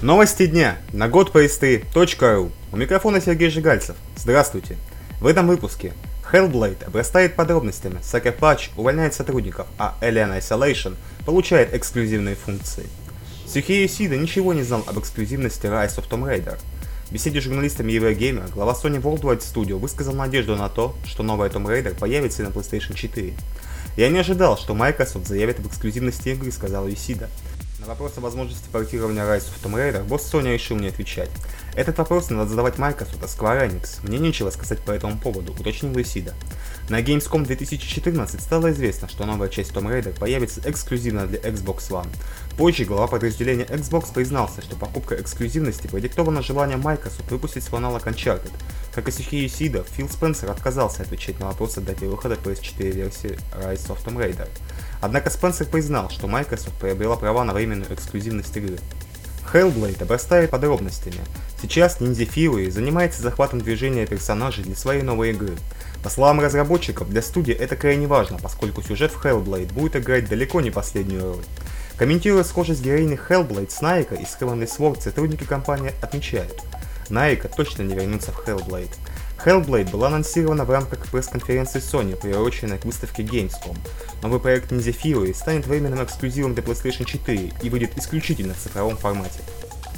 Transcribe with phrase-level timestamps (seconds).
[0.00, 3.96] Новости дня на год У микрофона Сергей Жигальцев.
[4.16, 4.76] Здравствуйте.
[5.20, 5.92] В этом выпуске
[6.32, 10.94] Hellblade обрастает подробностями, Sucker Punch увольняет сотрудников, а Alien Isolation
[11.26, 12.86] получает эксклюзивные функции.
[13.44, 16.60] Сюхею Сида ничего не знал об эксклюзивности Rise of Tomb Raider.
[17.08, 21.50] В беседе с журналистами Eurogamer глава Sony Worldwide Studio высказал надежду на то, что новая
[21.50, 23.32] Tomb Raider появится на PlayStation 4.
[23.96, 27.28] «Я не ожидал, что Microsoft заявит об эксклюзивности игры»,— сказал Юсида.
[27.88, 31.30] Вопрос о возможности портирования Rise of Tomb Raider босс Sony решил не отвечать.
[31.74, 34.06] Этот вопрос надо задавать Microsoft, а Square Enix.
[34.06, 36.34] Мне нечего сказать по этому поводу, уточнил Исида.
[36.90, 42.08] На Gamescom 2014 стало известно, что новая часть Tomb Raider появится эксклюзивно для Xbox One.
[42.58, 48.52] Позже глава подразделения Xbox признался, что покупка эксклюзивности продиктована желанием Microsoft выпустить свой аналог Uncharted.
[48.94, 53.38] Как и Сухи Исида, Фил Спенсер отказался отвечать на вопросы о дате выхода PS4 версии
[53.56, 54.48] Rise of Tomb Raider.
[55.00, 58.78] Однако Спенсер признал, что Microsoft приобрела права на временную эксклюзивность игры.
[59.52, 61.20] Hellblade обрастает подробностями.
[61.60, 65.54] Сейчас Ninja Fury занимается захватом движения персонажей для своей новой игры.
[66.02, 70.60] По словам разработчиков, для студии это крайне важно, поскольку сюжет в Hellblade будет играть далеко
[70.60, 71.44] не последнюю роль.
[71.96, 76.62] Комментируя схожесть героини Hellblade с Найка и скрыванный Sword, сотрудники компании отмечают,
[77.08, 78.94] Найка точно не вернется в Hellblade.
[79.44, 83.76] Hellblade была анонсирована в рамках пресс-конференции Sony, приуроченной к выставке Gamescom.
[84.20, 88.96] Новый проект Ninja Fury станет временным эксклюзивом для PlayStation 4 и выйдет исключительно в цифровом
[88.96, 89.40] формате.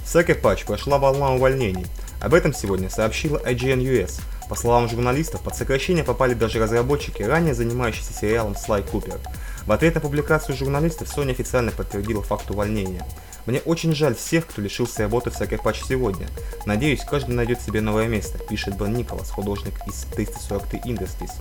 [0.05, 1.87] В Sucker Punch прошла волна увольнений.
[2.21, 4.21] Об этом сегодня сообщила IGN US.
[4.51, 9.21] По словам журналистов, под сокращение попали даже разработчики, ранее занимающиеся сериалом Слай Купер.
[9.65, 13.07] В ответ на публикацию журналистов Sony официально подтвердила факт увольнения.
[13.51, 16.29] Мне очень жаль всех, кто лишился работы в Punch сегодня.
[16.67, 21.33] Надеюсь, каждый найдет себе новое место, пишет Бен Николас, художник из 343 Industries.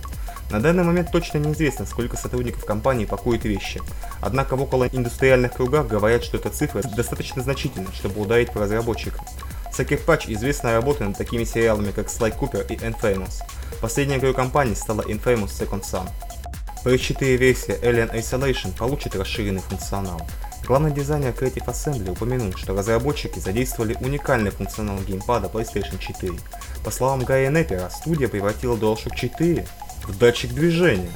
[0.50, 3.80] На данный момент точно неизвестно, сколько сотрудников компании пакуют вещи.
[4.20, 9.24] Однако в около индустриальных кругах говорят, что эта цифра достаточно значительна, чтобы ударить по разработчикам.
[9.78, 13.34] Punch известна работой над такими сериалами, как Sly Cooper и Infamous.
[13.80, 16.08] Последней игрой компании стала Infamous Second Son.
[16.84, 20.20] PS4 версия Alien Isolation получит расширенный функционал.
[20.70, 26.34] Главный дизайнер Creative Assembly упомянул, что разработчики задействовали уникальный функционал геймпада PlayStation 4.
[26.84, 29.66] По словам Гая Неппера, студия превратила DualShock 4
[30.04, 31.10] в датчик движения.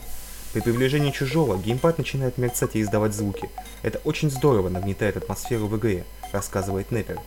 [0.53, 3.49] При приближении чужого геймпад начинает мерцать и издавать звуки.
[3.83, 7.21] Это очень здорово нагнетает атмосферу в игре, рассказывает Неппер.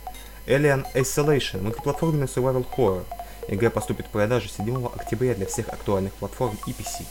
[0.46, 3.04] Alien Isolation– мультиплатформенный survival horror.
[3.48, 7.06] Игра поступит в продажу 7 октября для всех актуальных платформ и PC.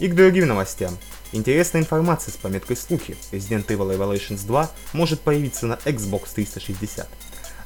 [0.00, 0.98] И к другим новостям.
[1.34, 3.16] Интересная информация с пометкой «Слухи».
[3.32, 7.08] Resident Evil Revelations 2 может появиться на Xbox 360.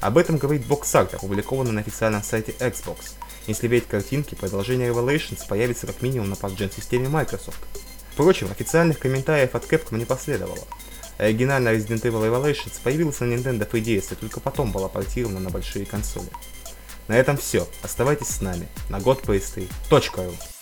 [0.00, 3.16] Об этом говорит бокс-арт, опубликованный на официальном сайте Xbox.
[3.46, 7.58] Если верить картинке, продолжение Revelations появится как минимум на PUBG-системе Microsoft.
[8.14, 10.66] Впрочем, официальных комментариев от Capcom не последовало.
[11.18, 15.84] Оригинальная Resident Evil Revelations появилась на Nintendo 3DS и только потом была портирована на большие
[15.84, 16.30] консоли.
[17.06, 17.68] На этом все.
[17.82, 20.57] Оставайтесь с нами на godplaystay.ru